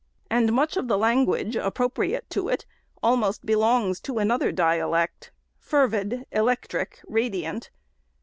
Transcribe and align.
And 0.31 0.51
much 0.53 0.77
of 0.77 0.87
the 0.87 0.97
language 0.97 1.55
appropriate 1.55 2.27
to 2.31 2.49
it 2.49 2.65
almost 3.03 3.45
belongs 3.45 3.99
to 3.99 4.17
an 4.17 4.31
other 4.31 4.51
dialect;— 4.51 5.29
fervid, 5.59 6.25
electric, 6.31 7.01
radiant. 7.07 7.69